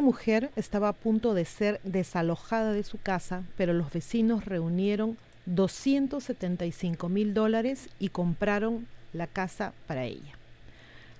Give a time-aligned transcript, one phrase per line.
[0.00, 5.18] Una mujer estaba a punto de ser desalojada de su casa, pero los vecinos reunieron
[5.44, 10.38] 275 mil dólares y compraron la casa para ella.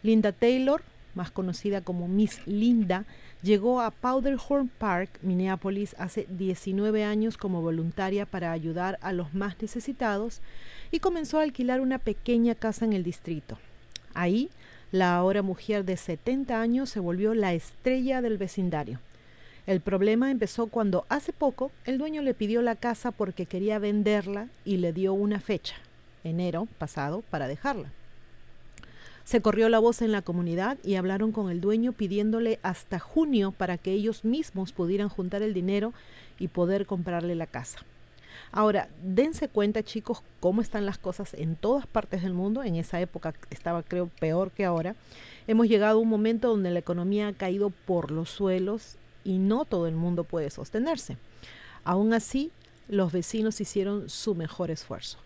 [0.02, 0.82] Linda Taylor,
[1.14, 3.04] más conocida como Miss Linda,
[3.42, 9.60] llegó a Powderhorn Park, Minneapolis, hace 19 años como voluntaria para ayudar a los más
[9.60, 10.40] necesitados
[10.90, 13.58] y comenzó a alquilar una pequeña casa en el distrito.
[14.14, 14.48] Ahí,
[14.92, 18.98] la ahora mujer de 70 años se volvió la estrella del vecindario.
[19.66, 24.48] El problema empezó cuando hace poco el dueño le pidió la casa porque quería venderla
[24.64, 25.76] y le dio una fecha,
[26.24, 27.92] enero pasado, para dejarla.
[29.22, 33.52] Se corrió la voz en la comunidad y hablaron con el dueño pidiéndole hasta junio
[33.52, 35.92] para que ellos mismos pudieran juntar el dinero
[36.40, 37.78] y poder comprarle la casa.
[38.52, 42.62] Ahora, dense cuenta chicos cómo están las cosas en todas partes del mundo.
[42.62, 44.96] En esa época estaba creo peor que ahora.
[45.46, 49.64] Hemos llegado a un momento donde la economía ha caído por los suelos y no
[49.64, 51.16] todo el mundo puede sostenerse.
[51.84, 52.50] Aún así,
[52.88, 55.18] los vecinos hicieron su mejor esfuerzo.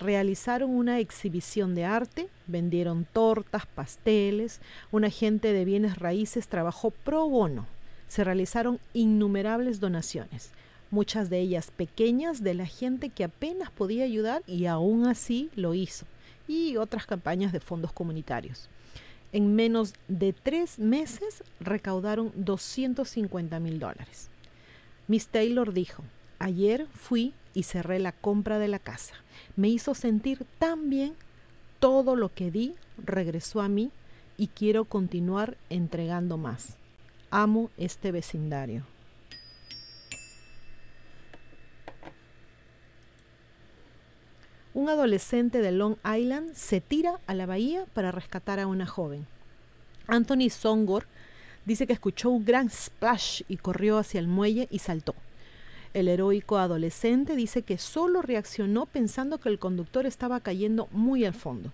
[0.00, 4.60] Realizaron una exhibición de arte, vendieron tortas, pasteles,
[4.90, 7.66] un agente de bienes raíces trabajó pro bono,
[8.08, 10.50] se realizaron innumerables donaciones,
[10.92, 15.74] muchas de ellas pequeñas de la gente que apenas podía ayudar y aún así lo
[15.74, 16.06] hizo,
[16.46, 18.68] y otras campañas de fondos comunitarios.
[19.32, 24.28] En menos de tres meses recaudaron 250 mil dólares.
[25.08, 26.04] Miss Taylor dijo,
[26.38, 29.14] ayer fui y cerré la compra de la casa.
[29.56, 31.14] Me hizo sentir tan bien,
[31.80, 33.90] todo lo que di regresó a mí
[34.36, 36.76] y quiero continuar entregando más.
[37.30, 38.91] Amo este vecindario.
[44.82, 49.28] Un adolescente de Long Island se tira a la bahía para rescatar a una joven.
[50.08, 51.06] Anthony Songor
[51.64, 55.14] dice que escuchó un gran splash y corrió hacia el muelle y saltó.
[55.94, 61.34] El heroico adolescente dice que solo reaccionó pensando que el conductor estaba cayendo muy al
[61.34, 61.70] fondo.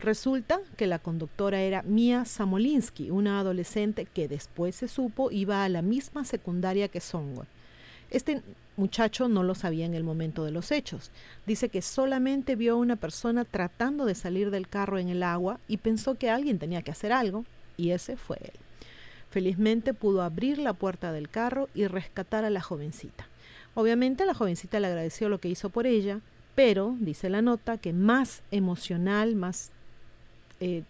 [0.00, 5.68] Resulta que la conductora era Mia Samolinsky, una adolescente que después se supo iba a
[5.68, 7.46] la misma secundaria que Songor.
[8.10, 8.42] Este
[8.76, 11.10] muchacho no lo sabía en el momento de los hechos.
[11.46, 15.60] Dice que solamente vio a una persona tratando de salir del carro en el agua
[15.68, 17.44] y pensó que alguien tenía que hacer algo,
[17.76, 18.58] y ese fue él.
[19.30, 23.26] Felizmente pudo abrir la puerta del carro y rescatar a la jovencita.
[23.74, 26.20] Obviamente la jovencita le agradeció lo que hizo por ella,
[26.54, 29.70] pero, dice la nota, que más emocional, más
[30.60, 30.82] eh,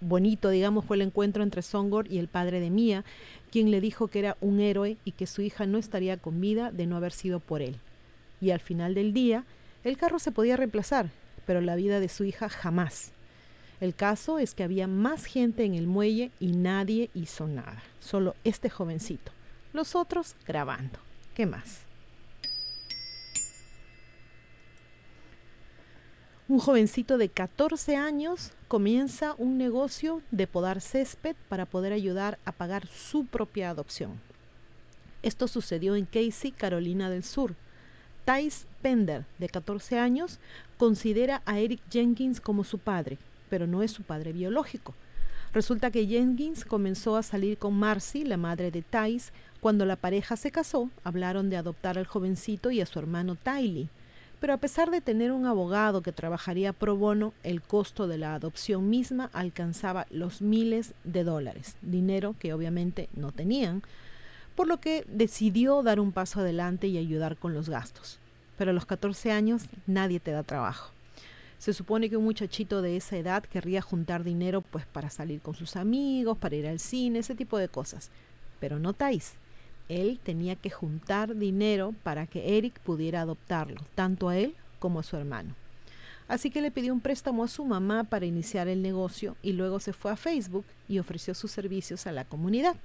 [0.00, 3.04] bonito, digamos, fue el encuentro entre Songor y el padre de Mia,
[3.50, 6.70] quien le dijo que era un héroe y que su hija no estaría con vida
[6.70, 7.76] de no haber sido por él.
[8.40, 9.44] Y al final del día,
[9.84, 11.10] el carro se podía reemplazar,
[11.46, 13.12] pero la vida de su hija jamás.
[13.80, 18.34] El caso es que había más gente en el muelle y nadie hizo nada, solo
[18.44, 19.32] este jovencito.
[19.72, 20.98] Los otros grabando.
[21.34, 21.87] ¿Qué más?
[26.50, 32.52] Un jovencito de 14 años comienza un negocio de podar césped para poder ayudar a
[32.52, 34.18] pagar su propia adopción.
[35.22, 37.54] Esto sucedió en Casey, Carolina del Sur.
[38.24, 40.38] Thais Pender, de 14 años,
[40.78, 43.18] considera a Eric Jenkins como su padre,
[43.50, 44.94] pero no es su padre biológico.
[45.52, 49.34] Resulta que Jenkins comenzó a salir con Marcy, la madre de Thais.
[49.60, 53.90] Cuando la pareja se casó, hablaron de adoptar al jovencito y a su hermano Tylee.
[54.40, 58.34] Pero a pesar de tener un abogado que trabajaría pro bono, el costo de la
[58.34, 63.82] adopción misma alcanzaba los miles de dólares, dinero que obviamente no tenían,
[64.54, 68.18] por lo que decidió dar un paso adelante y ayudar con los gastos.
[68.56, 70.92] Pero a los 14 años nadie te da trabajo.
[71.58, 75.54] Se supone que un muchachito de esa edad querría juntar dinero pues para salir con
[75.54, 78.10] sus amigos, para ir al cine, ese tipo de cosas.
[78.60, 79.34] Pero notáis,
[79.88, 85.02] él tenía que juntar dinero para que Eric pudiera adoptarlo, tanto a él como a
[85.02, 85.54] su hermano.
[86.28, 89.80] Así que le pidió un préstamo a su mamá para iniciar el negocio y luego
[89.80, 92.76] se fue a Facebook y ofreció sus servicios a la comunidad.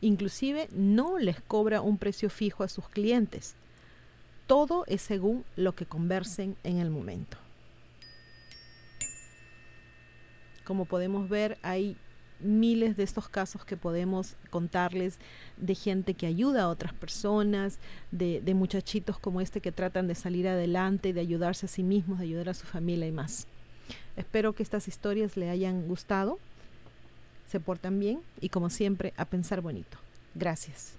[0.00, 3.54] Inclusive no les cobra un precio fijo a sus clientes.
[4.46, 7.36] Todo es según lo que conversen en el momento.
[10.64, 11.96] Como podemos ver, hay
[12.40, 15.18] miles de estos casos que podemos contarles
[15.56, 17.78] de gente que ayuda a otras personas,
[18.10, 22.24] de, muchachitos como este que tratan de salir adelante, de ayudarse a sí mismos, de
[22.24, 23.46] ayudar a su familia y más.
[24.16, 26.38] Espero que estas historias le hayan gustado,
[27.46, 29.98] se portan bien y como siempre a pensar bonito.
[30.34, 30.94] Gracias.